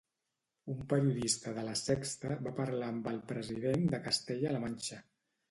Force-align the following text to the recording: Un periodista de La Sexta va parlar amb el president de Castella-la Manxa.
Un 0.75 0.79
periodista 0.93 1.53
de 1.57 1.65
La 1.67 1.75
Sexta 1.81 2.39
va 2.47 2.55
parlar 2.61 2.89
amb 2.95 3.11
el 3.13 3.21
president 3.35 3.87
de 3.93 4.03
Castella-la 4.09 4.65
Manxa. 4.67 5.01